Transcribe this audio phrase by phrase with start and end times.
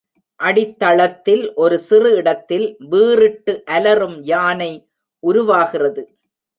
[0.39, 4.71] அடித்தளத்தில் ஒரு சிறு இடத்தில் வீறிட்டு அலறும் யானை
[5.23, 6.03] உருவாகிறது.